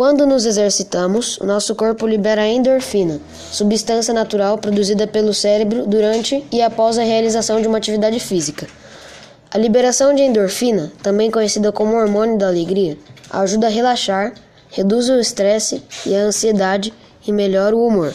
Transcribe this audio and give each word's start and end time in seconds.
Quando 0.00 0.24
nos 0.24 0.46
exercitamos, 0.46 1.36
o 1.42 1.44
nosso 1.44 1.74
corpo 1.74 2.06
libera 2.06 2.48
endorfina, 2.48 3.20
substância 3.52 4.14
natural 4.14 4.56
produzida 4.56 5.06
pelo 5.06 5.34
cérebro 5.34 5.86
durante 5.86 6.42
e 6.50 6.62
após 6.62 6.96
a 6.96 7.02
realização 7.02 7.60
de 7.60 7.68
uma 7.68 7.76
atividade 7.76 8.18
física. 8.18 8.66
A 9.50 9.58
liberação 9.58 10.14
de 10.14 10.22
endorfina, 10.22 10.90
também 11.02 11.30
conhecida 11.30 11.70
como 11.70 11.96
hormônio 11.96 12.38
da 12.38 12.48
alegria, 12.48 12.96
ajuda 13.28 13.66
a 13.66 13.68
relaxar, 13.68 14.32
reduz 14.70 15.10
o 15.10 15.20
estresse 15.20 15.82
e 16.06 16.16
a 16.16 16.20
ansiedade 16.20 16.94
e 17.26 17.30
melhora 17.30 17.76
o 17.76 17.86
humor. 17.86 18.14